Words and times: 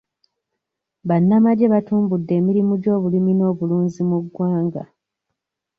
Bannamagye 1.07 1.65
batumbudde 1.73 2.31
emirimu 2.39 2.73
gy'obulimi 2.81 3.31
n'obulunzi 3.35 3.99
mu 4.09 4.17
ggwanga. 4.23 4.83